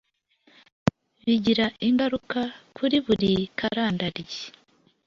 bigira 1.25 1.65
ingaruka 1.87 2.41
kuri 2.75 2.97
buri 3.05 3.31
karandaryi 3.57 4.43